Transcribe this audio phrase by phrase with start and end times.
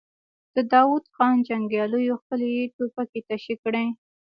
[0.55, 3.85] د داوود خان جنګياليو خپلې ټوپکې تشې کړې.